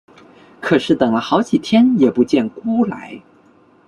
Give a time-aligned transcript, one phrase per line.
[0.59, 3.21] 可是等了好几天也不见辜来。